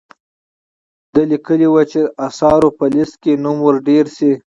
[1.13, 4.31] ده لیکلي وو چې آثارو په لیست کې نوم ور ډیر شي.